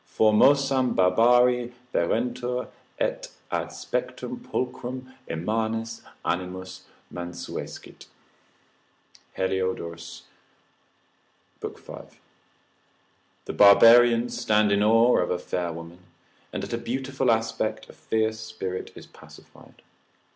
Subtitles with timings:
[0.03, 8.07] Formosam Barbari verentur, et ad spectum pulchrum immanis animus mansuescit.
[9.33, 9.95] (Heliodor.
[11.61, 11.77] lib.
[11.77, 12.19] 5.)
[13.45, 15.99] The barbarians stand in awe of a fair woman,
[16.51, 19.83] and at a beautiful aspect a fierce spirit is pacified.